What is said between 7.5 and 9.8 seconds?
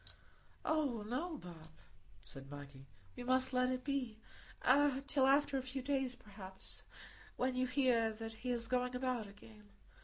you hear that he is going about again.